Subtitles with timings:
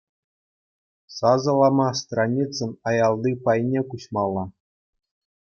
[1.15, 4.45] Сасӑлама страницӑн аялти пайне куҫмалла.